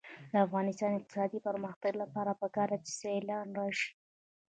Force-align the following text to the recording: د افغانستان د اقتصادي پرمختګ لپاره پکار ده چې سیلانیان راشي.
د 0.31 0.35
افغانستان 0.45 0.89
د 0.91 0.97
اقتصادي 0.99 1.39
پرمختګ 1.47 1.93
لپاره 2.03 2.31
پکار 2.41 2.69
ده 2.71 2.77
چې 2.85 2.91
سیلانیان 2.99 3.47
راشي. 3.59 3.89